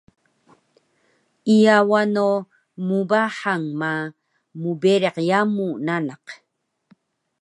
Iya 1.55 1.75
wano 1.91 2.29
mbahang 2.87 3.65
ma 3.81 3.93
mberiq 4.61 5.17
yamu 5.29 5.67
nanak 5.85 6.25